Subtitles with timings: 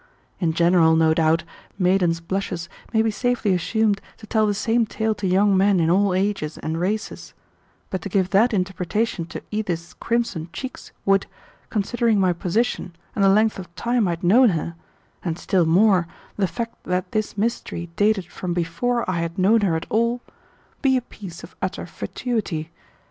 [0.39, 1.43] In general, no doubt,
[1.77, 5.91] maidens' blushes may be safely assumed to tell the same tale to young men in
[5.91, 7.35] all ages and races,
[7.91, 11.27] but to give that interpretation to Edith's crimson cheeks would,
[11.69, 14.73] considering my position and the length of time I had known her,
[15.23, 19.75] and still more the fact that this mystery dated from before I had known her
[19.75, 20.21] at all,
[20.81, 22.71] be a piece of utter fatuity.